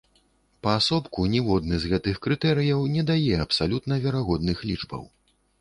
Паасобку, 0.67 1.25
ніводны 1.33 1.75
з 1.83 1.91
гэтых 1.93 2.17
крытэрыяў 2.25 2.81
не 2.97 3.03
дае 3.13 3.35
абсалютна 3.47 3.93
верагодных 4.07 4.57
лічбаў. 4.73 5.03